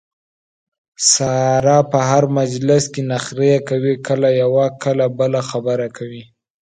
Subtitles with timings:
[1.13, 6.23] ساره په هر مجلس کې نخرې کوي کله یوه کله بله خبره کوي.